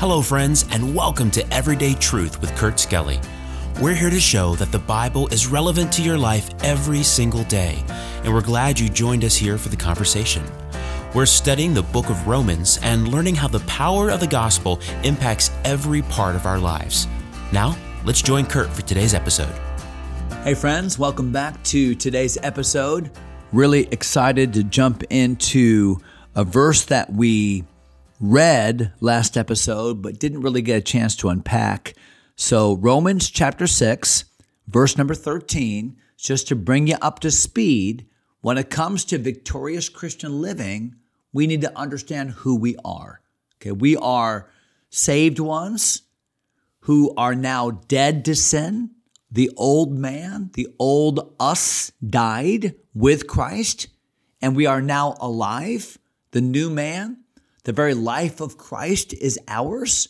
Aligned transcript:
Hello, 0.00 0.22
friends, 0.22 0.64
and 0.70 0.94
welcome 0.94 1.30
to 1.30 1.46
Everyday 1.52 1.92
Truth 1.92 2.40
with 2.40 2.56
Kurt 2.56 2.80
Skelly. 2.80 3.20
We're 3.82 3.92
here 3.92 4.08
to 4.08 4.18
show 4.18 4.54
that 4.54 4.72
the 4.72 4.78
Bible 4.78 5.28
is 5.28 5.46
relevant 5.46 5.92
to 5.92 6.02
your 6.02 6.16
life 6.16 6.48
every 6.64 7.02
single 7.02 7.44
day, 7.44 7.84
and 8.24 8.32
we're 8.32 8.40
glad 8.40 8.80
you 8.80 8.88
joined 8.88 9.24
us 9.24 9.36
here 9.36 9.58
for 9.58 9.68
the 9.68 9.76
conversation. 9.76 10.42
We're 11.14 11.26
studying 11.26 11.74
the 11.74 11.82
book 11.82 12.08
of 12.08 12.26
Romans 12.26 12.78
and 12.82 13.08
learning 13.08 13.34
how 13.34 13.48
the 13.48 13.60
power 13.60 14.08
of 14.08 14.20
the 14.20 14.26
gospel 14.26 14.80
impacts 15.04 15.50
every 15.66 16.00
part 16.00 16.34
of 16.34 16.46
our 16.46 16.58
lives. 16.58 17.06
Now, 17.52 17.76
let's 18.06 18.22
join 18.22 18.46
Kurt 18.46 18.70
for 18.70 18.80
today's 18.80 19.12
episode. 19.12 19.52
Hey, 20.44 20.54
friends, 20.54 20.98
welcome 20.98 21.30
back 21.30 21.62
to 21.64 21.94
today's 21.94 22.38
episode. 22.42 23.10
Really 23.52 23.86
excited 23.88 24.54
to 24.54 24.64
jump 24.64 25.04
into 25.10 25.98
a 26.34 26.42
verse 26.42 26.86
that 26.86 27.12
we 27.12 27.64
read 28.20 28.92
last 29.00 29.36
episode, 29.38 30.02
but 30.02 30.18
didn't 30.20 30.42
really 30.42 30.62
get 30.62 30.76
a 30.76 30.82
chance 30.82 31.16
to 31.16 31.30
unpack. 31.30 31.94
So, 32.36 32.76
Romans 32.76 33.30
chapter 33.30 33.66
6, 33.66 34.24
verse 34.68 34.98
number 34.98 35.14
13, 35.14 35.96
just 36.16 36.46
to 36.48 36.56
bring 36.56 36.86
you 36.86 36.96
up 37.00 37.20
to 37.20 37.30
speed, 37.30 38.06
when 38.42 38.58
it 38.58 38.70
comes 38.70 39.04
to 39.06 39.18
victorious 39.18 39.88
Christian 39.88 40.40
living, 40.40 40.96
we 41.32 41.46
need 41.46 41.62
to 41.62 41.78
understand 41.78 42.30
who 42.30 42.56
we 42.56 42.76
are. 42.84 43.20
Okay, 43.56 43.72
we 43.72 43.96
are 43.96 44.50
saved 44.90 45.38
ones 45.38 46.02
who 46.80 47.14
are 47.16 47.34
now 47.34 47.70
dead 47.70 48.24
to 48.26 48.34
sin. 48.34 48.90
The 49.30 49.50
old 49.56 49.92
man, 49.92 50.50
the 50.54 50.68
old 50.78 51.34
us 51.38 51.92
died 52.06 52.74
with 52.94 53.26
Christ, 53.26 53.88
and 54.42 54.56
we 54.56 54.66
are 54.66 54.82
now 54.82 55.16
alive. 55.20 55.98
The 56.32 56.40
new 56.40 56.70
man, 56.70 57.18
the 57.64 57.72
very 57.72 57.94
life 57.94 58.40
of 58.40 58.56
Christ 58.56 59.12
is 59.12 59.38
ours. 59.48 60.08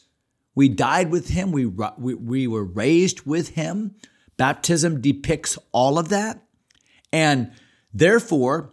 We 0.54 0.68
died 0.68 1.10
with 1.10 1.28
him, 1.28 1.52
we, 1.52 1.66
we, 1.66 2.14
we 2.14 2.46
were 2.46 2.64
raised 2.64 3.22
with 3.22 3.50
him. 3.50 3.94
Baptism 4.36 5.00
depicts 5.00 5.58
all 5.72 5.98
of 5.98 6.08
that. 6.08 6.42
And 7.12 7.52
therefore, 7.92 8.72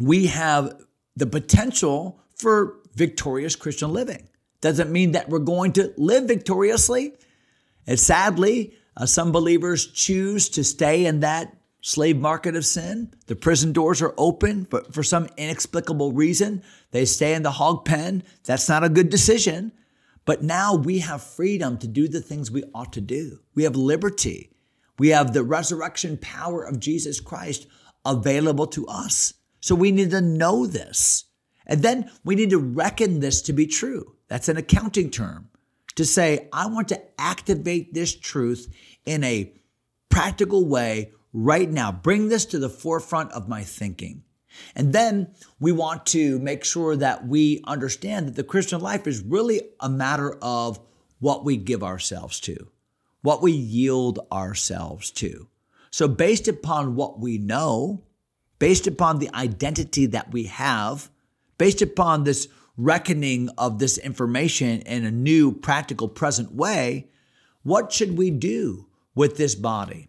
we 0.00 0.26
have 0.26 0.80
the 1.16 1.26
potential 1.26 2.20
for 2.36 2.76
victorious 2.94 3.56
Christian 3.56 3.92
living. 3.92 4.28
Doesn't 4.60 4.90
mean 4.90 5.12
that 5.12 5.28
we're 5.28 5.38
going 5.38 5.72
to 5.74 5.92
live 5.96 6.24
victoriously. 6.24 7.14
And 7.86 7.98
sadly, 7.98 8.74
uh, 8.96 9.06
some 9.06 9.32
believers 9.32 9.86
choose 9.86 10.48
to 10.50 10.64
stay 10.64 11.06
in 11.06 11.20
that 11.20 11.56
slave 11.88 12.18
market 12.18 12.54
of 12.54 12.66
sin. 12.66 13.10
The 13.28 13.34
prison 13.34 13.72
doors 13.72 14.02
are 14.02 14.14
open, 14.18 14.66
but 14.68 14.92
for 14.92 15.02
some 15.02 15.26
inexplicable 15.38 16.12
reason, 16.12 16.62
they 16.90 17.06
stay 17.06 17.32
in 17.32 17.42
the 17.42 17.52
hog 17.52 17.86
pen. 17.86 18.24
That's 18.44 18.68
not 18.68 18.84
a 18.84 18.90
good 18.90 19.08
decision. 19.08 19.72
But 20.26 20.42
now 20.42 20.74
we 20.74 20.98
have 20.98 21.22
freedom 21.22 21.78
to 21.78 21.88
do 21.88 22.06
the 22.06 22.20
things 22.20 22.50
we 22.50 22.62
ought 22.74 22.92
to 22.92 23.00
do. 23.00 23.38
We 23.54 23.62
have 23.62 23.74
liberty. 23.74 24.50
We 24.98 25.08
have 25.08 25.32
the 25.32 25.42
resurrection 25.42 26.18
power 26.18 26.62
of 26.62 26.78
Jesus 26.78 27.20
Christ 27.20 27.66
available 28.04 28.66
to 28.66 28.86
us. 28.86 29.32
So 29.60 29.74
we 29.74 29.90
need 29.90 30.10
to 30.10 30.20
know 30.20 30.66
this. 30.66 31.24
And 31.66 31.82
then 31.82 32.10
we 32.22 32.34
need 32.34 32.50
to 32.50 32.58
reckon 32.58 33.20
this 33.20 33.40
to 33.42 33.54
be 33.54 33.66
true. 33.66 34.14
That's 34.28 34.50
an 34.50 34.58
accounting 34.58 35.10
term 35.10 35.48
to 35.94 36.04
say, 36.04 36.50
I 36.52 36.66
want 36.66 36.88
to 36.88 37.00
activate 37.18 37.94
this 37.94 38.14
truth 38.14 38.70
in 39.06 39.24
a 39.24 39.54
practical 40.10 40.66
way 40.66 41.12
right 41.32 41.70
now. 41.70 41.92
Bring 41.92 42.28
this 42.28 42.44
to 42.46 42.58
the 42.58 42.68
forefront 42.68 43.32
of 43.32 43.48
my 43.48 43.62
thinking. 43.62 44.24
And 44.74 44.92
then 44.92 45.34
we 45.60 45.72
want 45.72 46.06
to 46.06 46.38
make 46.38 46.64
sure 46.64 46.96
that 46.96 47.26
we 47.26 47.62
understand 47.66 48.26
that 48.26 48.36
the 48.36 48.44
Christian 48.44 48.80
life 48.80 49.06
is 49.06 49.20
really 49.20 49.62
a 49.80 49.88
matter 49.88 50.36
of 50.42 50.80
what 51.20 51.44
we 51.44 51.56
give 51.56 51.82
ourselves 51.82 52.40
to, 52.40 52.68
what 53.22 53.42
we 53.42 53.52
yield 53.52 54.20
ourselves 54.32 55.10
to. 55.12 55.48
So, 55.90 56.08
based 56.08 56.48
upon 56.48 56.96
what 56.96 57.18
we 57.18 57.38
know, 57.38 58.02
based 58.58 58.86
upon 58.86 59.18
the 59.18 59.30
identity 59.34 60.06
that 60.06 60.32
we 60.32 60.44
have, 60.44 61.10
based 61.56 61.82
upon 61.82 62.24
this 62.24 62.48
reckoning 62.76 63.50
of 63.58 63.78
this 63.78 63.98
information 63.98 64.80
in 64.82 65.04
a 65.04 65.10
new, 65.10 65.52
practical, 65.52 66.08
present 66.08 66.54
way, 66.54 67.08
what 67.62 67.92
should 67.92 68.16
we 68.16 68.30
do 68.30 68.86
with 69.14 69.36
this 69.36 69.54
body? 69.54 70.08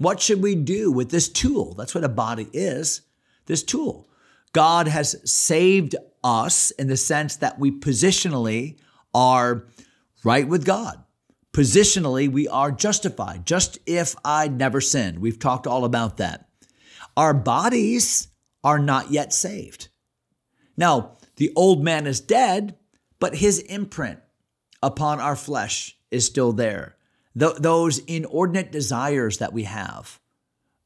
What 0.00 0.18
should 0.18 0.42
we 0.42 0.54
do 0.54 0.90
with 0.90 1.10
this 1.10 1.28
tool? 1.28 1.74
That's 1.74 1.94
what 1.94 2.04
a 2.04 2.08
body 2.08 2.48
is 2.54 3.02
this 3.44 3.62
tool. 3.62 4.08
God 4.54 4.88
has 4.88 5.30
saved 5.30 5.94
us 6.24 6.70
in 6.70 6.86
the 6.86 6.96
sense 6.96 7.36
that 7.36 7.58
we 7.58 7.70
positionally 7.70 8.78
are 9.12 9.66
right 10.24 10.48
with 10.48 10.64
God. 10.64 11.04
Positionally, 11.52 12.32
we 12.32 12.48
are 12.48 12.72
justified, 12.72 13.44
just 13.44 13.78
if 13.84 14.16
I 14.24 14.48
never 14.48 14.80
sinned. 14.80 15.18
We've 15.18 15.38
talked 15.38 15.66
all 15.66 15.84
about 15.84 16.16
that. 16.16 16.48
Our 17.14 17.34
bodies 17.34 18.28
are 18.64 18.78
not 18.78 19.10
yet 19.10 19.34
saved. 19.34 19.88
Now, 20.78 21.18
the 21.36 21.52
old 21.54 21.84
man 21.84 22.06
is 22.06 22.22
dead, 22.22 22.78
but 23.18 23.34
his 23.34 23.58
imprint 23.58 24.20
upon 24.82 25.20
our 25.20 25.36
flesh 25.36 25.98
is 26.10 26.24
still 26.24 26.54
there 26.54 26.96
th- 27.38 27.56
those 27.56 27.98
inordinate 28.00 28.72
desires 28.72 29.38
that 29.38 29.52
we 29.52 29.64
have, 29.64 30.20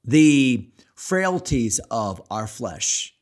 the 0.04 0.68
frailties 0.94 1.80
of 1.90 2.22
our 2.30 2.46
flesh, 2.46 3.14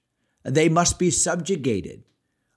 they 0.43 0.69
must 0.69 0.99
be 0.99 1.10
subjugated. 1.10 2.03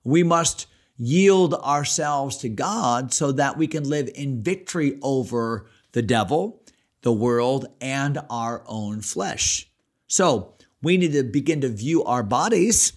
We 0.03 0.23
must 0.23 0.67
yield 0.97 1.53
ourselves 1.53 2.37
to 2.37 2.49
God 2.49 3.13
so 3.13 3.31
that 3.33 3.57
we 3.57 3.67
can 3.67 3.87
live 3.87 4.09
in 4.15 4.43
victory 4.43 4.97
over 5.01 5.67
the 5.91 6.01
devil, 6.01 6.63
the 7.01 7.13
world, 7.13 7.67
and 7.81 8.19
our 8.29 8.63
own 8.65 9.01
flesh. 9.01 9.69
So 10.07 10.53
we 10.81 10.97
need 10.97 11.13
to 11.13 11.23
begin 11.23 11.61
to 11.61 11.69
view 11.69 12.03
our 12.03 12.23
bodies 12.23 12.93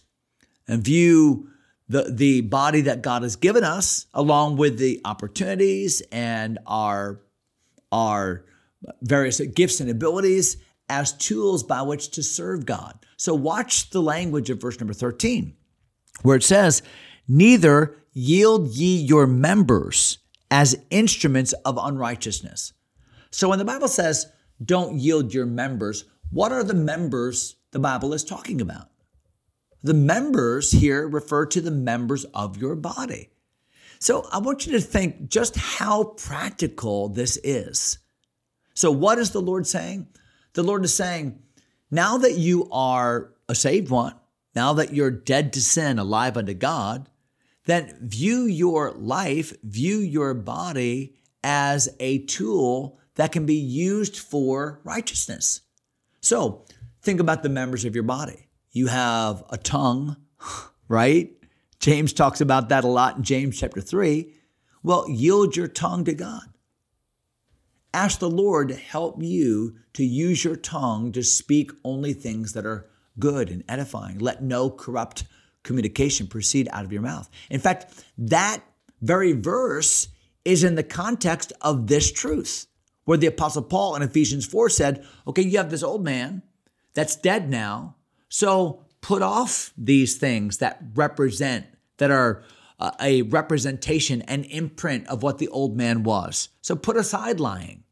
and 0.67 0.83
view 0.83 1.49
the, 1.89 2.11
the 2.11 2.43
body 2.43 2.83
that 2.83 3.03
God 3.03 3.23
has 3.23 3.37
given 3.37 3.65
us, 3.65 4.07
along 4.13 4.57
with 4.59 4.79
the 4.79 5.01
opportunities 5.05 6.03
and 6.13 6.59
our 6.67 7.21
our 7.93 8.45
various 9.03 9.41
gifts 9.41 9.81
and 9.81 9.91
abilities 9.91 10.57
as 10.89 11.13
tools 11.13 11.63
by 11.63 11.83
which 11.83 12.11
to 12.13 12.23
serve 12.23 12.67
God. 12.67 12.99
So 13.17 13.35
watch 13.35 13.91
the 13.91 14.03
language 14.03 14.51
of 14.51 14.61
verse 14.61 14.79
number 14.81 14.95
13, 14.95 15.55
where 16.23 16.37
it 16.37 16.43
says, 16.43 16.83
Neither 17.27 17.97
yield 18.13 18.69
ye 18.69 18.97
your 18.97 19.27
members 19.27 20.19
as 20.51 20.83
instruments 20.91 21.53
of 21.65 21.79
unrighteousness. 21.81 22.73
So 23.31 23.51
when 23.51 23.59
the 23.59 23.65
Bible 23.65 23.89
says, 23.89 24.27
don't 24.65 24.99
yield 24.99 25.35
your 25.35 25.47
members, 25.47 26.05
what 26.31 26.53
are 26.53 26.65
the 26.65 26.75
members 26.75 27.57
the 27.71 27.79
Bible 27.79 28.13
is 28.13 28.25
talking 28.25 28.61
about? 28.61 28.89
The 29.83 29.95
members 29.95 30.73
here 30.73 31.07
refer 31.07 31.47
to 31.47 31.61
the 31.61 31.71
members 31.71 32.25
of 32.27 32.57
your 32.57 32.75
body. 32.75 33.31
So 33.99 34.27
I 34.33 34.39
want 34.39 34.67
you 34.67 34.73
to 34.73 34.81
think 34.81 35.29
just 35.29 35.57
how 35.57 36.05
practical 36.05 37.09
this 37.09 37.39
is. 37.43 37.99
So, 38.75 38.93
what 38.93 39.19
is 39.19 39.33
the 39.33 39.41
Lord 39.41 39.67
saying? 39.67 40.07
The 40.53 40.63
Lord 40.63 40.85
is 40.85 40.95
saying, 40.95 41.43
now 41.91 42.19
that 42.19 42.35
you 42.35 42.69
are 42.71 43.33
a 43.49 43.55
saved 43.55 43.91
one, 43.91 44.15
now 44.55 44.73
that 44.75 44.93
you're 44.93 45.11
dead 45.11 45.53
to 45.55 45.61
sin, 45.61 45.99
alive 45.99 46.37
unto 46.37 46.55
God, 46.55 47.09
then 47.67 47.97
view 48.01 48.45
your 48.45 48.93
life, 48.93 49.53
view 49.63 49.99
your 49.99 50.33
body 50.35 51.17
as 51.43 51.89
a 51.99 52.25
tool 52.27 52.99
that 53.17 53.33
can 53.33 53.47
be 53.47 53.57
used 53.57 54.17
for 54.17 54.81
righteousness. 54.85 55.63
So, 56.21 56.65
think 57.03 57.21
about 57.21 57.43
the 57.43 57.49
members 57.49 57.85
of 57.85 57.95
your 57.95 58.05
body. 58.05 58.49
You 58.71 58.87
have 58.87 59.43
a 59.51 59.57
tongue, 59.57 60.17
right? 60.89 61.33
James 61.81 62.13
talks 62.13 62.41
about 62.41 62.69
that 62.69 62.85
a 62.85 62.89
lot 62.89 63.17
in 63.17 63.23
James 63.23 63.59
chapter 63.59 63.81
3. 63.81 64.33
Well, 64.83 65.09
yield 65.09 65.57
your 65.57 65.69
tongue 65.69 66.05
to 66.05 66.15
God. 66.15 66.43
Ask 67.95 68.19
the 68.19 68.31
Lord 68.31 68.69
to 68.69 68.75
help 68.75 69.23
you 69.23 69.77
to 69.95 70.05
use 70.05 70.45
your 70.45 70.57
tongue 70.57 71.13
to 71.13 71.23
speak 71.23 71.71
only 71.85 72.13
things 72.13 72.53
that 72.53 72.67
are 72.67 72.89
good 73.19 73.51
and 73.51 73.65
edifying. 73.69 74.19
Let 74.19 74.43
no 74.43 74.71
corrupt 74.71 75.25
communication 75.63 76.27
proceed 76.27 76.69
out 76.73 76.85
of 76.85 76.93
your 76.93 77.03
mouth. 77.03 77.29
In 77.51 77.61
fact, 77.61 78.05
that 78.19 78.63
very 79.01 79.33
verse 79.33 80.09
is 80.45 80.65
in 80.65 80.75
the 80.75 80.83
context 80.83 81.53
of 81.61 81.87
this 81.87 82.11
truth, 82.13 82.67
where 83.05 83.19
the 83.19 83.27
Apostle 83.27 83.63
Paul 83.63 83.97
in 83.97 84.03
Ephesians 84.03 84.47
4 84.47 84.69
said, 84.71 85.07
Okay, 85.27 85.43
you 85.43 85.59
have 85.59 85.71
this 85.71 85.83
old 85.83 86.05
man 86.05 86.43
that's 86.95 87.17
dead 87.17 87.49
now. 87.49 87.97
So 88.29 88.85
put 89.01 89.23
off 89.23 89.73
these 89.77 90.17
things 90.17 90.59
that 90.59 90.83
represent, 90.95 91.67
that 91.99 92.11
are 92.11 92.43
uh, 92.79 92.93
a 93.01 93.23
representation, 93.23 94.23
an 94.23 94.45
imprint 94.45 95.07
of 95.09 95.23
what 95.23 95.39
the 95.39 95.49
old 95.49 95.77
man 95.77 96.03
was. 96.03 96.49
So 96.61 96.77
put 96.77 96.97
aside 96.97 97.41
lying, 97.41 97.85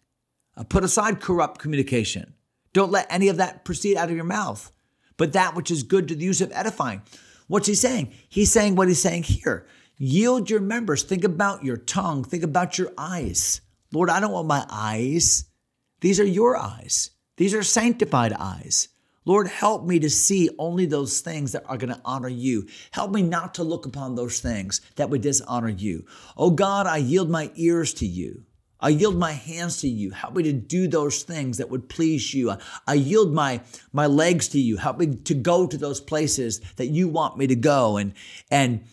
uh, 0.56 0.64
put 0.64 0.84
aside 0.84 1.20
corrupt 1.20 1.60
communication. 1.60 2.34
Don't 2.72 2.92
let 2.92 3.06
any 3.10 3.28
of 3.28 3.38
that 3.38 3.64
proceed 3.64 3.96
out 3.96 4.10
of 4.10 4.16
your 4.16 4.24
mouth, 4.24 4.70
but 5.16 5.32
that 5.32 5.54
which 5.54 5.70
is 5.70 5.82
good 5.82 6.08
to 6.08 6.14
the 6.14 6.24
use 6.24 6.40
of 6.40 6.52
edifying. 6.52 7.02
What's 7.48 7.68
he 7.68 7.74
saying? 7.74 8.12
He's 8.28 8.52
saying 8.52 8.76
what 8.76 8.88
he's 8.88 9.00
saying 9.00 9.22
here. 9.24 9.66
Yield 9.98 10.50
your 10.50 10.60
members. 10.60 11.02
Think 11.02 11.24
about 11.24 11.64
your 11.64 11.78
tongue. 11.78 12.22
Think 12.22 12.42
about 12.42 12.76
your 12.76 12.92
eyes. 12.98 13.62
Lord, 13.92 14.10
I 14.10 14.20
don't 14.20 14.32
want 14.32 14.46
my 14.46 14.66
eyes. 14.68 15.46
These 16.00 16.20
are 16.20 16.26
your 16.26 16.56
eyes. 16.56 17.10
These 17.36 17.54
are 17.54 17.62
sanctified 17.62 18.32
eyes. 18.32 18.88
Lord, 19.26 19.48
help 19.48 19.84
me 19.84 19.98
to 19.98 20.08
see 20.08 20.48
only 20.58 20.86
those 20.86 21.20
things 21.20 21.52
that 21.52 21.64
are 21.66 21.76
going 21.76 21.92
to 21.92 22.00
honor 22.04 22.28
you. 22.28 22.66
Help 22.92 23.10
me 23.10 23.22
not 23.22 23.54
to 23.54 23.64
look 23.64 23.84
upon 23.84 24.14
those 24.14 24.40
things 24.40 24.80
that 24.94 25.10
would 25.10 25.20
dishonor 25.20 25.68
you. 25.68 26.06
Oh 26.36 26.50
God, 26.50 26.86
I 26.86 26.98
yield 26.98 27.28
my 27.28 27.50
ears 27.56 27.92
to 27.94 28.06
you. 28.06 28.44
I 28.78 28.90
yield 28.90 29.16
my 29.16 29.32
hands 29.32 29.80
to 29.80 29.88
you. 29.88 30.10
Help 30.10 30.36
me 30.36 30.44
to 30.44 30.52
do 30.52 30.86
those 30.86 31.22
things 31.22 31.58
that 31.58 31.70
would 31.70 31.88
please 31.88 32.32
you. 32.32 32.54
I 32.86 32.94
yield 32.94 33.32
my, 33.32 33.62
my 33.92 34.06
legs 34.06 34.48
to 34.48 34.60
you. 34.60 34.76
Help 34.76 34.98
me 34.98 35.16
to 35.16 35.34
go 35.34 35.66
to 35.66 35.76
those 35.76 36.00
places 36.00 36.60
that 36.76 36.86
you 36.86 37.08
want 37.08 37.36
me 37.36 37.46
to 37.48 37.56
go. 37.56 37.96
And, 37.96 38.12
and 38.50 38.84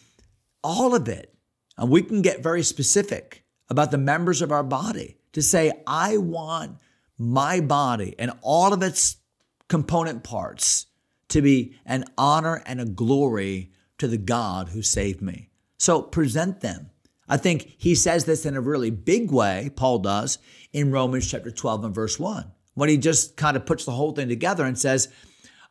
all 0.64 0.96
of 0.96 1.08
it. 1.08 1.36
And 1.78 1.90
we 1.90 2.02
can 2.02 2.22
get 2.22 2.42
very 2.42 2.64
specific 2.64 3.44
about 3.70 3.92
the 3.92 3.98
members 3.98 4.42
of 4.42 4.52
our 4.52 4.64
body 4.64 5.18
to 5.34 5.42
say, 5.42 5.72
I 5.86 6.18
want 6.18 6.78
my 7.18 7.60
body 7.60 8.16
and 8.18 8.32
all 8.42 8.74
of 8.74 8.82
its 8.82 9.18
component 9.74 10.24
parts 10.24 10.86
to 11.28 11.42
be 11.42 11.76
an 11.84 12.06
honor 12.16 12.62
and 12.68 12.80
a 12.80 12.86
glory 12.86 13.72
to 13.98 14.08
the 14.08 14.20
God 14.20 14.70
who 14.70 14.84
saved 14.84 15.20
me. 15.20 15.50
So 15.80 16.04
present 16.04 16.60
them. 16.60 16.92
I 17.28 17.38
think 17.38 17.74
he 17.80 17.96
says 17.96 18.26
this 18.26 18.46
in 18.46 18.56
a 18.56 18.62
really 18.62 18.92
big 18.92 19.32
way, 19.32 19.72
Paul 19.76 19.98
does, 19.98 20.38
in 20.74 20.92
Romans 20.92 21.28
chapter 21.28 21.50
12 21.50 21.86
and 21.86 21.96
verse 21.96 22.20
1, 22.20 22.52
when 22.76 22.88
he 22.88 22.98
just 22.98 23.36
kind 23.36 23.58
of 23.58 23.66
puts 23.66 23.84
the 23.84 23.94
whole 23.94 24.12
thing 24.12 24.30
together 24.30 24.64
and 24.64 24.78
says, 24.78 25.12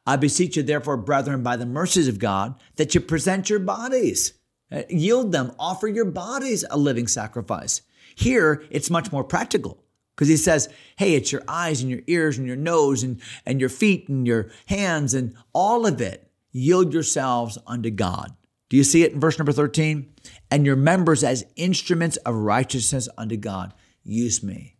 I 0.04 0.16
beseech 0.16 0.56
you, 0.56 0.64
therefore, 0.64 0.96
brethren, 0.96 1.44
by 1.44 1.54
the 1.54 1.64
mercies 1.64 2.08
of 2.08 2.18
God, 2.18 2.60
that 2.74 2.96
you 2.96 3.00
present 3.00 3.50
your 3.50 3.60
bodies, 3.60 4.32
uh, 4.72 4.82
yield 4.90 5.30
them, 5.30 5.52
offer 5.60 5.86
your 5.86 6.06
bodies 6.06 6.64
a 6.68 6.76
living 6.76 7.06
sacrifice. 7.06 7.82
Here, 8.16 8.64
it's 8.68 8.90
much 8.90 9.12
more 9.12 9.22
practical. 9.22 9.84
Because 10.14 10.28
he 10.28 10.36
says, 10.36 10.68
hey, 10.96 11.14
it's 11.14 11.32
your 11.32 11.42
eyes 11.48 11.80
and 11.80 11.90
your 11.90 12.02
ears 12.06 12.38
and 12.38 12.46
your 12.46 12.56
nose 12.56 13.02
and, 13.02 13.20
and 13.46 13.60
your 13.60 13.68
feet 13.68 14.08
and 14.08 14.26
your 14.26 14.50
hands 14.66 15.14
and 15.14 15.34
all 15.52 15.86
of 15.86 16.00
it. 16.00 16.30
Yield 16.52 16.92
yourselves 16.92 17.58
unto 17.66 17.90
God. 17.90 18.34
Do 18.68 18.76
you 18.76 18.84
see 18.84 19.02
it 19.02 19.12
in 19.12 19.20
verse 19.20 19.38
number 19.38 19.52
13? 19.52 20.12
And 20.50 20.66
your 20.66 20.76
members 20.76 21.24
as 21.24 21.44
instruments 21.56 22.18
of 22.18 22.34
righteousness 22.34 23.08
unto 23.16 23.36
God. 23.36 23.74
Use 24.04 24.42
me. 24.42 24.76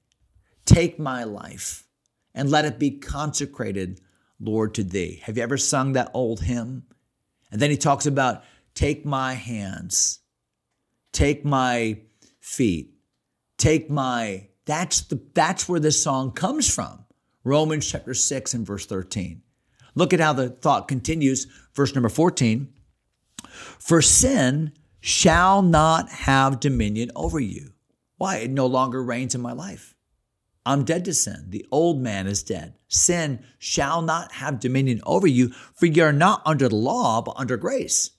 Take 0.64 0.98
my 0.98 1.24
life 1.24 1.86
and 2.34 2.50
let 2.50 2.64
it 2.64 2.78
be 2.78 2.90
consecrated, 2.90 4.00
Lord, 4.40 4.74
to 4.74 4.84
thee. 4.84 5.20
Have 5.24 5.36
you 5.36 5.42
ever 5.42 5.56
sung 5.56 5.92
that 5.92 6.10
old 6.14 6.40
hymn? 6.40 6.84
And 7.50 7.60
then 7.60 7.70
he 7.70 7.76
talks 7.76 8.06
about 8.06 8.44
take 8.74 9.04
my 9.04 9.34
hands, 9.34 10.20
take 11.12 11.44
my 11.44 12.00
feet, 12.40 12.94
take 13.58 13.90
my 13.90 14.48
that's 14.64 15.02
the 15.02 15.20
that's 15.34 15.68
where 15.68 15.80
this 15.80 16.02
song 16.02 16.32
comes 16.32 16.72
from. 16.72 17.04
Romans 17.44 17.90
chapter 17.90 18.14
6 18.14 18.54
and 18.54 18.66
verse 18.66 18.86
13. 18.86 19.42
Look 19.94 20.12
at 20.12 20.20
how 20.20 20.32
the 20.32 20.48
thought 20.50 20.88
continues, 20.88 21.46
verse 21.74 21.94
number 21.94 22.08
14. 22.08 22.72
For 23.78 24.00
sin 24.00 24.72
shall 25.00 25.62
not 25.62 26.08
have 26.08 26.60
dominion 26.60 27.10
over 27.16 27.40
you. 27.40 27.72
Why? 28.16 28.36
It 28.36 28.50
no 28.50 28.66
longer 28.66 29.02
reigns 29.02 29.34
in 29.34 29.40
my 29.40 29.52
life. 29.52 29.94
I'm 30.64 30.84
dead 30.84 31.04
to 31.06 31.14
sin. 31.14 31.46
The 31.48 31.66
old 31.72 32.00
man 32.00 32.28
is 32.28 32.44
dead. 32.44 32.74
Sin 32.86 33.44
shall 33.58 34.00
not 34.00 34.32
have 34.32 34.60
dominion 34.60 35.00
over 35.04 35.26
you, 35.26 35.48
for 35.74 35.86
you 35.86 36.04
are 36.04 36.12
not 36.12 36.40
under 36.46 36.68
the 36.68 36.76
law, 36.76 37.20
but 37.20 37.34
under 37.36 37.56
grace. 37.56 38.12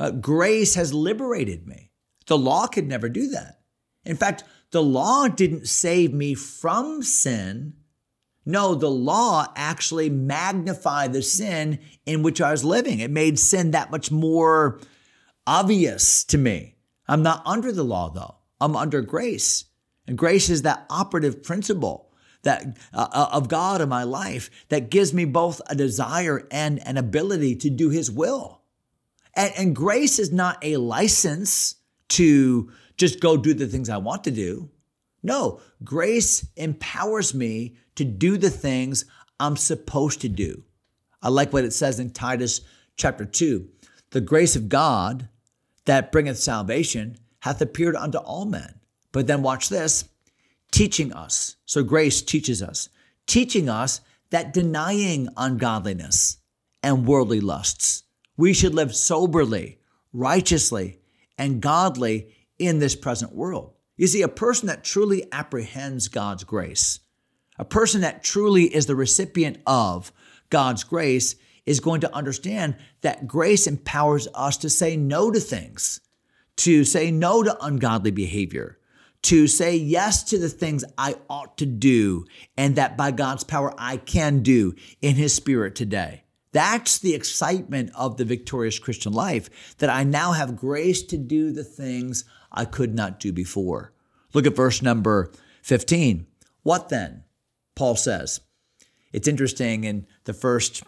Uh, 0.00 0.10
grace 0.10 0.74
has 0.74 0.94
liberated 0.94 1.66
me. 1.66 1.90
The 2.26 2.38
law 2.38 2.66
could 2.66 2.86
never 2.86 3.10
do 3.10 3.28
that. 3.28 3.60
In 4.04 4.16
fact, 4.16 4.44
the 4.72 4.82
law 4.82 5.28
didn't 5.28 5.68
save 5.68 6.12
me 6.12 6.34
from 6.34 7.02
sin. 7.02 7.74
No, 8.44 8.74
the 8.74 8.90
law 8.90 9.46
actually 9.54 10.10
magnified 10.10 11.12
the 11.12 11.22
sin 11.22 11.78
in 12.04 12.22
which 12.22 12.40
I 12.40 12.50
was 12.50 12.64
living. 12.64 12.98
It 12.98 13.10
made 13.10 13.38
sin 13.38 13.70
that 13.70 13.92
much 13.92 14.10
more 14.10 14.80
obvious 15.46 16.24
to 16.24 16.38
me. 16.38 16.74
I'm 17.06 17.22
not 17.22 17.42
under 17.46 17.70
the 17.70 17.84
law, 17.84 18.10
though. 18.10 18.36
I'm 18.60 18.74
under 18.74 19.02
grace. 19.02 19.66
And 20.08 20.18
grace 20.18 20.50
is 20.50 20.62
that 20.62 20.86
operative 20.90 21.42
principle 21.42 22.10
that 22.42 22.76
uh, 22.92 23.06
uh 23.12 23.28
of 23.32 23.48
God 23.48 23.80
in 23.80 23.88
my 23.88 24.02
life 24.02 24.50
that 24.68 24.90
gives 24.90 25.14
me 25.14 25.24
both 25.24 25.60
a 25.68 25.76
desire 25.76 26.48
and 26.50 26.84
an 26.84 26.96
ability 26.96 27.54
to 27.56 27.70
do 27.70 27.90
his 27.90 28.10
will. 28.10 28.62
And, 29.34 29.52
and 29.56 29.76
grace 29.76 30.18
is 30.18 30.32
not 30.32 30.58
a 30.62 30.78
license 30.78 31.76
to 32.10 32.72
just 32.96 33.20
go 33.20 33.36
do 33.36 33.54
the 33.54 33.66
things 33.66 33.88
I 33.88 33.96
want 33.96 34.24
to 34.24 34.30
do. 34.30 34.70
No, 35.22 35.60
grace 35.84 36.46
empowers 36.56 37.34
me 37.34 37.76
to 37.94 38.04
do 38.04 38.36
the 38.36 38.50
things 38.50 39.04
I'm 39.38 39.56
supposed 39.56 40.20
to 40.22 40.28
do. 40.28 40.64
I 41.22 41.28
like 41.28 41.52
what 41.52 41.64
it 41.64 41.72
says 41.72 42.00
in 42.00 42.10
Titus 42.10 42.60
chapter 42.96 43.24
2 43.24 43.68
The 44.10 44.20
grace 44.20 44.56
of 44.56 44.68
God 44.68 45.28
that 45.84 46.12
bringeth 46.12 46.38
salvation 46.38 47.16
hath 47.40 47.60
appeared 47.60 47.96
unto 47.96 48.18
all 48.18 48.44
men. 48.44 48.80
But 49.12 49.26
then 49.26 49.42
watch 49.42 49.68
this 49.68 50.08
teaching 50.70 51.12
us. 51.12 51.56
So 51.66 51.84
grace 51.84 52.22
teaches 52.22 52.62
us, 52.62 52.88
teaching 53.26 53.68
us 53.68 54.00
that 54.30 54.52
denying 54.52 55.28
ungodliness 55.36 56.38
and 56.82 57.06
worldly 57.06 57.40
lusts, 57.40 58.04
we 58.36 58.52
should 58.52 58.74
live 58.74 58.94
soberly, 58.96 59.78
righteously, 60.12 60.98
and 61.36 61.60
godly 61.60 62.34
in 62.66 62.78
this 62.78 62.94
present 62.94 63.34
world. 63.34 63.72
You 63.96 64.06
see, 64.06 64.22
a 64.22 64.28
person 64.28 64.68
that 64.68 64.84
truly 64.84 65.24
apprehends 65.32 66.08
God's 66.08 66.44
grace, 66.44 67.00
a 67.58 67.64
person 67.64 68.00
that 68.00 68.24
truly 68.24 68.64
is 68.64 68.86
the 68.86 68.96
recipient 68.96 69.58
of 69.66 70.12
God's 70.50 70.84
grace, 70.84 71.36
is 71.66 71.80
going 71.80 72.00
to 72.00 72.14
understand 72.14 72.76
that 73.02 73.26
grace 73.26 73.66
empowers 73.66 74.28
us 74.34 74.56
to 74.58 74.70
say 74.70 74.96
no 74.96 75.30
to 75.30 75.40
things, 75.40 76.00
to 76.56 76.84
say 76.84 77.10
no 77.10 77.42
to 77.42 77.64
ungodly 77.64 78.10
behavior, 78.10 78.78
to 79.22 79.46
say 79.46 79.76
yes 79.76 80.24
to 80.24 80.38
the 80.38 80.48
things 80.48 80.84
I 80.98 81.14
ought 81.30 81.56
to 81.58 81.66
do, 81.66 82.26
and 82.56 82.76
that 82.76 82.96
by 82.96 83.12
God's 83.12 83.44
power 83.44 83.72
I 83.78 83.96
can 83.96 84.42
do 84.42 84.74
in 85.00 85.14
His 85.14 85.32
Spirit 85.32 85.74
today. 85.76 86.24
That's 86.52 86.98
the 86.98 87.14
excitement 87.14 87.90
of 87.94 88.16
the 88.16 88.24
victorious 88.24 88.78
Christian 88.78 89.12
life, 89.12 89.76
that 89.78 89.90
I 89.90 90.04
now 90.04 90.32
have 90.32 90.56
grace 90.56 91.02
to 91.04 91.16
do 91.16 91.52
the 91.52 91.64
things 91.64 92.24
I 92.50 92.64
could 92.66 92.94
not 92.94 93.18
do 93.18 93.32
before. 93.32 93.92
Look 94.34 94.46
at 94.46 94.56
verse 94.56 94.82
number 94.82 95.32
15. 95.62 96.26
What 96.62 96.88
then? 96.88 97.24
Paul 97.74 97.96
says. 97.96 98.40
It's 99.12 99.28
interesting 99.28 99.84
in 99.84 100.06
the 100.24 100.32
first 100.32 100.82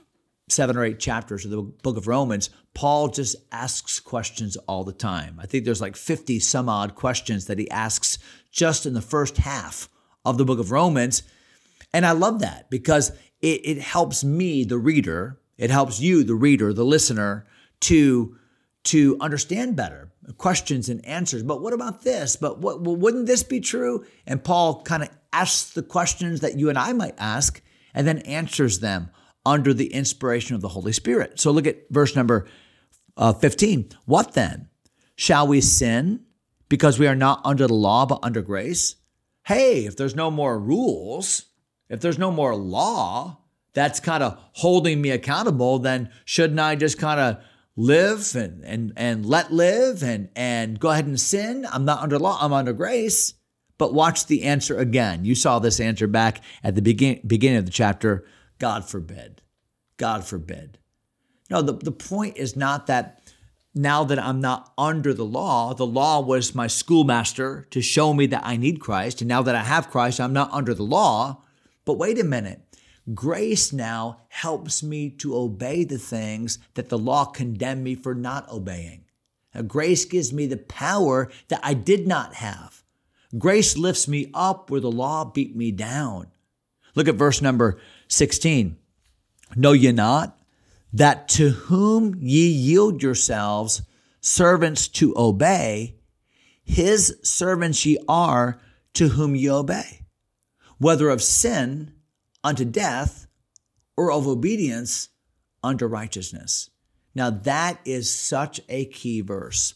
seven 0.48 0.76
or 0.76 0.84
eight 0.84 0.98
chapters 0.98 1.44
of 1.44 1.50
the 1.50 1.62
book 1.62 1.96
of 1.96 2.06
Romans, 2.06 2.50
Paul 2.74 3.08
just 3.08 3.36
asks 3.50 4.00
questions 4.00 4.56
all 4.68 4.84
the 4.84 4.92
time. 4.92 5.38
I 5.40 5.46
think 5.46 5.64
there's 5.64 5.80
like 5.80 5.96
50 5.96 6.38
some 6.40 6.68
odd 6.68 6.94
questions 6.94 7.46
that 7.46 7.58
he 7.58 7.70
asks 7.70 8.18
just 8.50 8.86
in 8.86 8.94
the 8.94 9.00
first 9.00 9.38
half 9.38 9.88
of 10.24 10.38
the 10.38 10.44
book 10.44 10.58
of 10.58 10.70
Romans. 10.70 11.22
And 11.92 12.04
I 12.04 12.12
love 12.12 12.40
that 12.40 12.68
because 12.70 13.10
it, 13.40 13.60
it 13.64 13.78
helps 13.78 14.24
me, 14.24 14.64
the 14.64 14.78
reader, 14.78 15.40
it 15.58 15.70
helps 15.70 16.00
you, 16.00 16.24
the 16.24 16.34
reader, 16.34 16.72
the 16.72 16.84
listener, 16.84 17.46
to 17.80 18.36
to 18.84 19.16
understand 19.20 19.76
better 19.76 20.10
questions 20.38 20.88
and 20.88 21.04
answers. 21.04 21.42
But 21.42 21.60
what 21.60 21.72
about 21.72 22.02
this? 22.02 22.36
But 22.36 22.58
what, 22.58 22.80
well, 22.80 22.96
wouldn't 22.96 23.26
this 23.26 23.42
be 23.42 23.60
true? 23.60 24.04
And 24.26 24.42
Paul 24.42 24.82
kind 24.82 25.02
of 25.02 25.10
asks 25.32 25.72
the 25.72 25.82
questions 25.82 26.40
that 26.40 26.58
you 26.58 26.68
and 26.68 26.78
I 26.78 26.92
might 26.92 27.14
ask 27.18 27.62
and 27.92 28.06
then 28.06 28.18
answers 28.20 28.80
them 28.80 29.10
under 29.46 29.74
the 29.74 29.92
inspiration 29.92 30.54
of 30.54 30.62
the 30.62 30.68
Holy 30.68 30.92
Spirit. 30.92 31.38
So 31.38 31.50
look 31.50 31.66
at 31.66 31.88
verse 31.90 32.16
number 32.16 32.46
uh, 33.16 33.32
15. 33.32 33.90
What 34.06 34.32
then? 34.32 34.68
Shall 35.16 35.46
we 35.46 35.60
sin 35.60 36.24
because 36.68 36.98
we 36.98 37.06
are 37.06 37.14
not 37.14 37.40
under 37.44 37.66
the 37.66 37.74
law 37.74 38.06
but 38.06 38.20
under 38.22 38.42
grace? 38.42 38.96
Hey, 39.44 39.84
if 39.84 39.96
there's 39.96 40.16
no 40.16 40.30
more 40.30 40.58
rules, 40.58 41.46
if 41.88 42.00
there's 42.00 42.18
no 42.18 42.30
more 42.30 42.56
law, 42.56 43.38
that's 43.74 44.00
kind 44.00 44.22
of 44.22 44.38
holding 44.52 45.00
me 45.00 45.10
accountable, 45.10 45.78
then 45.78 46.10
shouldn't 46.24 46.60
I 46.60 46.76
just 46.76 46.98
kind 46.98 47.20
of 47.20 47.44
live 47.76 48.34
and, 48.36 48.64
and, 48.64 48.92
and 48.96 49.26
let 49.26 49.52
live 49.52 50.02
and, 50.02 50.28
and 50.34 50.78
go 50.78 50.90
ahead 50.90 51.06
and 51.06 51.20
sin? 51.20 51.66
I'm 51.70 51.84
not 51.84 52.00
under 52.00 52.18
law, 52.18 52.38
I'm 52.40 52.52
under 52.52 52.72
grace. 52.72 53.34
But 53.76 53.92
watch 53.92 54.26
the 54.26 54.44
answer 54.44 54.78
again. 54.78 55.24
You 55.24 55.34
saw 55.34 55.58
this 55.58 55.80
answer 55.80 56.06
back 56.06 56.40
at 56.62 56.76
the 56.76 56.82
begin, 56.82 57.20
beginning 57.26 57.58
of 57.58 57.64
the 57.66 57.72
chapter. 57.72 58.24
God 58.60 58.88
forbid. 58.88 59.42
God 59.96 60.24
forbid. 60.24 60.78
No, 61.50 61.60
the, 61.60 61.72
the 61.72 61.92
point 61.92 62.36
is 62.36 62.54
not 62.54 62.86
that 62.86 63.20
now 63.74 64.04
that 64.04 64.18
I'm 64.20 64.40
not 64.40 64.72
under 64.78 65.12
the 65.12 65.24
law, 65.24 65.74
the 65.74 65.86
law 65.86 66.20
was 66.20 66.54
my 66.54 66.68
schoolmaster 66.68 67.66
to 67.70 67.82
show 67.82 68.14
me 68.14 68.26
that 68.26 68.42
I 68.44 68.56
need 68.56 68.78
Christ. 68.80 69.20
And 69.20 69.28
now 69.28 69.42
that 69.42 69.56
I 69.56 69.64
have 69.64 69.90
Christ, 69.90 70.20
I'm 70.20 70.32
not 70.32 70.52
under 70.52 70.74
the 70.74 70.84
law. 70.84 71.42
But 71.84 71.98
wait 71.98 72.20
a 72.20 72.24
minute. 72.24 72.60
Grace 73.12 73.72
now 73.72 74.20
helps 74.28 74.82
me 74.82 75.10
to 75.10 75.36
obey 75.36 75.84
the 75.84 75.98
things 75.98 76.58
that 76.74 76.88
the 76.88 76.98
law 76.98 77.26
condemned 77.26 77.84
me 77.84 77.94
for 77.94 78.14
not 78.14 78.48
obeying. 78.48 79.04
Now, 79.54 79.62
grace 79.62 80.04
gives 80.06 80.32
me 80.32 80.46
the 80.46 80.56
power 80.56 81.30
that 81.48 81.60
I 81.62 81.74
did 81.74 82.06
not 82.06 82.34
have. 82.34 82.82
Grace 83.36 83.76
lifts 83.76 84.08
me 84.08 84.30
up 84.32 84.70
where 84.70 84.80
the 84.80 84.90
law 84.90 85.24
beat 85.24 85.54
me 85.54 85.70
down. 85.70 86.28
Look 86.94 87.08
at 87.08 87.16
verse 87.16 87.42
number 87.42 87.78
16. 88.08 88.76
Know 89.56 89.72
ye 89.72 89.92
not 89.92 90.38
that 90.92 91.28
to 91.28 91.50
whom 91.50 92.14
ye 92.20 92.46
yield 92.46 93.02
yourselves 93.02 93.82
servants 94.20 94.88
to 94.88 95.12
obey, 95.16 95.96
his 96.64 97.18
servants 97.22 97.84
ye 97.84 97.98
are 98.08 98.60
to 98.94 99.08
whom 99.08 99.34
ye 99.34 99.50
obey, 99.50 100.06
whether 100.78 101.10
of 101.10 101.22
sin 101.22 101.93
unto 102.44 102.64
death 102.64 103.26
or 103.96 104.12
of 104.12 104.28
obedience 104.28 105.08
unto 105.62 105.86
righteousness. 105.86 106.70
Now, 107.14 107.30
that 107.30 107.80
is 107.84 108.14
such 108.14 108.60
a 108.68 108.84
key 108.86 109.22
verse 109.22 109.74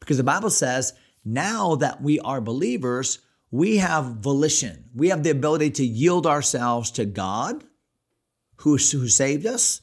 because 0.00 0.16
the 0.16 0.24
Bible 0.24 0.50
says 0.50 0.94
now 1.24 1.74
that 1.74 2.00
we 2.00 2.20
are 2.20 2.40
believers, 2.40 3.18
we 3.50 3.78
have 3.78 4.16
volition. 4.16 4.84
We 4.94 5.08
have 5.08 5.22
the 5.22 5.30
ability 5.30 5.70
to 5.72 5.84
yield 5.84 6.26
ourselves 6.26 6.90
to 6.92 7.04
God 7.04 7.64
who, 8.56 8.76
who 8.76 9.08
saved 9.08 9.46
us, 9.46 9.80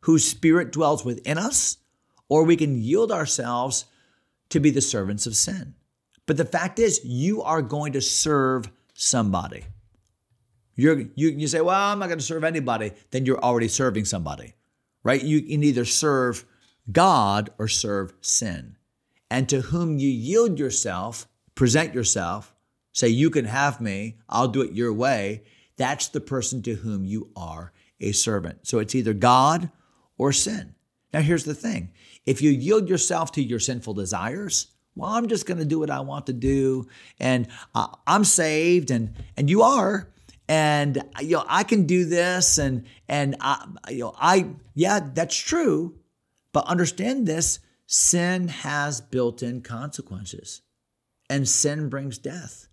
whose 0.00 0.28
spirit 0.28 0.72
dwells 0.72 1.04
within 1.04 1.38
us, 1.38 1.78
or 2.28 2.44
we 2.44 2.56
can 2.56 2.80
yield 2.80 3.12
ourselves 3.12 3.86
to 4.50 4.60
be 4.60 4.70
the 4.70 4.80
servants 4.80 5.26
of 5.26 5.36
sin. 5.36 5.74
But 6.26 6.36
the 6.36 6.44
fact 6.44 6.78
is, 6.78 7.04
you 7.04 7.42
are 7.42 7.62
going 7.62 7.92
to 7.94 8.00
serve 8.00 8.70
somebody. 8.94 9.64
You're, 10.76 11.00
you, 11.14 11.30
you 11.30 11.46
say, 11.46 11.60
well, 11.60 11.78
I'm 11.78 11.98
not 11.98 12.06
going 12.06 12.18
to 12.18 12.24
serve 12.24 12.44
anybody. 12.44 12.92
Then 13.10 13.26
you're 13.26 13.42
already 13.42 13.68
serving 13.68 14.04
somebody, 14.04 14.54
right? 15.02 15.22
You 15.22 15.42
can 15.42 15.62
either 15.62 15.84
serve 15.84 16.44
God 16.90 17.50
or 17.58 17.68
serve 17.68 18.14
sin. 18.20 18.76
And 19.30 19.48
to 19.48 19.60
whom 19.60 19.98
you 19.98 20.08
yield 20.08 20.58
yourself, 20.58 21.28
present 21.54 21.94
yourself, 21.94 22.54
say, 22.92 23.08
you 23.08 23.30
can 23.30 23.44
have 23.44 23.80
me, 23.80 24.18
I'll 24.28 24.48
do 24.48 24.62
it 24.62 24.72
your 24.72 24.92
way, 24.92 25.42
that's 25.76 26.08
the 26.08 26.20
person 26.20 26.62
to 26.62 26.74
whom 26.74 27.04
you 27.04 27.30
are 27.36 27.72
a 28.00 28.12
servant. 28.12 28.66
So 28.66 28.78
it's 28.78 28.94
either 28.94 29.14
God 29.14 29.70
or 30.18 30.32
sin. 30.32 30.74
Now, 31.12 31.20
here's 31.20 31.44
the 31.44 31.54
thing 31.54 31.92
if 32.26 32.42
you 32.42 32.50
yield 32.50 32.88
yourself 32.88 33.32
to 33.32 33.42
your 33.42 33.58
sinful 33.58 33.94
desires, 33.94 34.68
well, 34.94 35.10
I'm 35.10 35.28
just 35.28 35.46
going 35.46 35.58
to 35.58 35.64
do 35.64 35.78
what 35.78 35.90
I 35.90 36.00
want 36.00 36.26
to 36.26 36.32
do, 36.32 36.86
and 37.18 37.48
uh, 37.74 37.88
I'm 38.06 38.24
saved, 38.24 38.90
and 38.90 39.14
and 39.36 39.48
you 39.48 39.62
are, 39.62 40.08
and 40.50 41.04
you 41.20 41.36
know 41.36 41.44
I 41.48 41.62
can 41.62 41.86
do 41.86 42.04
this, 42.04 42.58
and 42.58 42.84
and 43.08 43.36
I, 43.40 43.66
you 43.88 44.00
know 44.00 44.14
I 44.18 44.50
yeah 44.74 44.98
that's 45.14 45.36
true, 45.36 45.94
but 46.52 46.66
understand 46.66 47.26
this: 47.26 47.60
sin 47.86 48.48
has 48.48 49.00
built-in 49.00 49.62
consequences, 49.62 50.62
and 51.30 51.48
sin 51.48 51.88
brings 51.88 52.18
death. 52.18 52.66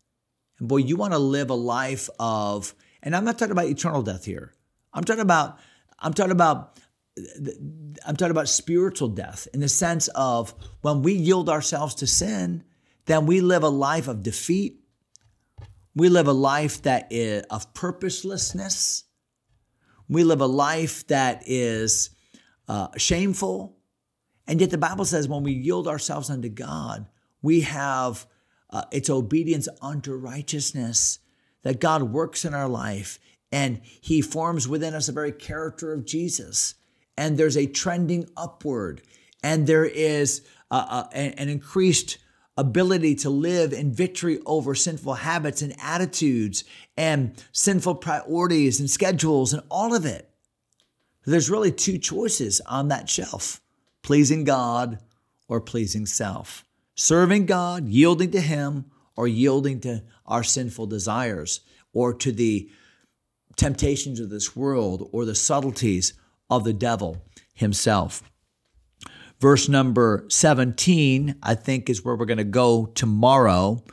And 0.58 0.68
boy, 0.68 0.78
you 0.78 0.96
want 0.96 1.14
to 1.14 1.20
live 1.20 1.52
a 1.52 1.54
life 1.54 2.10
of, 2.20 2.74
and 3.04 3.16
I'm 3.16 3.24
not 3.24 3.38
talking 3.38 3.52
about 3.52 3.68
eternal 3.68 4.02
death 4.02 4.26
here. 4.26 4.56
I'm 4.92 5.04
talking 5.04 5.22
about 5.22 5.60
I'm 6.00 6.16
talking 6.16 6.32
about 6.32 6.80
I'm 8.08 8.16
talking 8.16 8.32
about 8.32 8.50
spiritual 8.50 9.10
death 9.10 9.48
in 9.54 9.60
the 9.60 9.70
sense 9.70 10.08
of 10.16 10.56
when 10.82 11.04
we 11.04 11.14
yield 11.14 11.48
ourselves 11.48 11.94
to 11.96 12.08
sin, 12.08 12.64
then 13.06 13.28
we 13.28 13.40
live 13.40 13.62
a 13.62 13.70
life 13.70 14.08
of 14.08 14.24
defeat. 14.24 14.77
We 15.98 16.10
live 16.10 16.28
a 16.28 16.34
life 16.34 16.84
that 16.84 17.08
is 17.10 17.44
of 17.50 17.74
purposelessness. 17.74 19.06
We 20.08 20.24
live 20.24 20.42
a 20.42 20.46
life 20.46 21.08
that 21.08 21.42
is 21.48 22.12
uh, 22.68 22.90
shameful. 22.98 23.76
And 24.48 24.62
yet 24.62 24.70
the 24.70 24.78
Bible 24.78 25.06
says 25.06 25.28
when 25.28 25.42
we 25.42 25.54
yield 25.54 25.88
ourselves 25.88 26.30
unto 26.30 26.50
God, 26.50 27.08
we 27.42 27.62
have 27.62 28.28
uh, 28.70 28.84
it's 28.92 29.10
obedience 29.10 29.68
unto 29.82 30.14
righteousness 30.14 31.18
that 31.64 31.80
God 31.80 32.04
works 32.04 32.46
in 32.46 32.54
our 32.54 32.70
life 32.70 33.20
and 33.52 33.82
he 33.84 34.22
forms 34.22 34.68
within 34.68 34.94
us 34.94 35.08
the 35.08 35.14
very 35.14 35.32
character 35.32 35.94
of 35.94 36.06
Jesus 36.06 36.76
and 37.18 37.38
there's 37.38 37.58
a 37.58 37.66
trending 37.66 38.30
upward, 38.38 39.02
and 39.44 39.66
there 39.66 39.86
is 39.86 40.44
a, 40.70 40.76
a, 40.76 41.10
an 41.14 41.50
increased 41.50 42.20
ability 42.58 43.16
to 43.16 43.30
live 43.30 43.72
in 43.72 43.94
victory 43.94 44.40
over 44.46 44.74
sinful 44.76 45.14
habits 45.14 45.62
and 45.62 45.76
attitudes 45.82 46.64
and 46.98 47.42
sinful 47.52 47.96
priorities 47.96 48.80
and 48.80 48.90
schedules 48.90 49.54
and 49.54 49.62
all 49.70 49.96
of 49.96 50.06
it. 50.06 50.30
There's 51.26 51.50
really 51.50 51.72
two 51.72 51.98
choices 51.98 52.62
on 52.62 52.88
that 52.88 53.10
shelf 53.10 53.62
pleasing 54.02 54.46
God 54.46 55.00
or 55.48 55.60
pleasing 55.60 56.06
self. 56.06 56.64
Serving 56.96 57.46
God, 57.46 57.88
yielding 57.88 58.32
to 58.32 58.42
Him, 58.42 58.86
or 59.18 59.28
yielding 59.28 59.82
to 59.82 60.04
our 60.26 60.44
sinful 60.44 60.88
desires 60.88 61.60
or 61.94 62.14
to 62.14 62.32
the 62.32 62.70
temptations 63.58 64.20
of 64.20 64.30
this 64.30 64.56
world 64.56 65.10
or 65.12 65.26
the 65.26 65.36
subtleties 65.36 66.14
of 66.50 66.64
the 66.64 66.74
devil 66.74 67.22
himself. 67.54 68.22
Verse 69.40 69.70
number 69.70 70.26
17, 70.30 71.36
I 71.44 71.56
think, 71.56 71.90
is 71.90 72.04
where 72.04 72.16
we're 72.16 72.26
going 72.26 72.38
to 72.38 72.44
go 72.44 72.88
tomorrow 72.88 73.84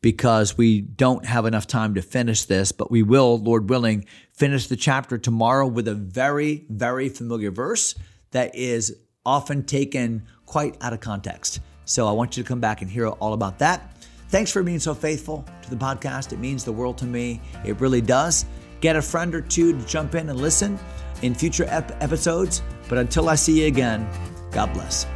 because 0.00 0.56
we 0.56 0.80
don't 0.80 1.24
have 1.26 1.46
enough 1.46 1.66
time 1.66 1.94
to 1.94 2.02
finish 2.02 2.44
this, 2.44 2.72
but 2.72 2.90
we 2.90 3.02
will, 3.02 3.38
Lord 3.38 3.68
willing, 3.68 4.06
finish 4.32 4.66
the 4.66 4.76
chapter 4.76 5.18
tomorrow 5.18 5.66
with 5.66 5.88
a 5.88 5.94
very, 5.94 6.64
very 6.68 7.08
familiar 7.08 7.50
verse 7.50 7.94
that 8.30 8.54
is 8.54 8.96
often 9.26 9.64
taken 9.64 10.22
quite 10.46 10.76
out 10.82 10.92
of 10.92 11.00
context. 11.00 11.60
So 11.84 12.06
I 12.06 12.12
want 12.12 12.36
you 12.36 12.42
to 12.42 12.48
come 12.48 12.60
back 12.60 12.82
and 12.82 12.90
hear 12.90 13.08
all 13.08 13.34
about 13.34 13.58
that. 13.58 13.94
Thanks 14.28 14.50
for 14.50 14.62
being 14.62 14.78
so 14.78 14.94
faithful 14.94 15.44
to 15.62 15.70
the 15.70 15.76
podcast. 15.76 16.32
It 16.32 16.38
means 16.38 16.64
the 16.64 16.72
world 16.72 16.98
to 16.98 17.04
me. 17.04 17.40
It 17.64 17.80
really 17.80 18.00
does. 18.00 18.46
Get 18.80 18.96
a 18.96 19.02
friend 19.02 19.34
or 19.34 19.40
two 19.40 19.78
to 19.78 19.86
jump 19.86 20.14
in 20.14 20.28
and 20.28 20.40
listen 20.40 20.78
in 21.22 21.34
future 21.34 21.64
ep- 21.68 22.02
episodes. 22.02 22.62
But 22.88 22.98
until 22.98 23.28
I 23.28 23.34
see 23.34 23.62
you 23.62 23.66
again, 23.66 24.06
God 24.54 24.72
bless. 24.72 25.06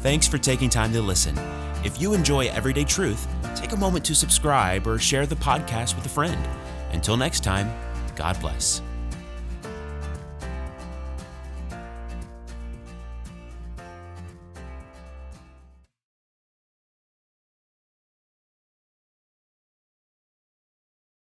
Thanks 0.00 0.26
for 0.26 0.36
taking 0.36 0.68
time 0.68 0.92
to 0.92 1.00
listen. 1.00 1.38
If 1.84 2.00
you 2.00 2.12
enjoy 2.12 2.48
Everyday 2.48 2.84
Truth, 2.84 3.26
take 3.54 3.72
a 3.72 3.76
moment 3.76 4.04
to 4.06 4.14
subscribe 4.14 4.86
or 4.86 4.98
share 4.98 5.26
the 5.26 5.36
podcast 5.36 5.94
with 5.94 6.04
a 6.04 6.08
friend. 6.08 6.48
Until 6.90 7.16
next 7.16 7.44
time, 7.44 7.72
God 8.16 8.38
bless. 8.40 8.82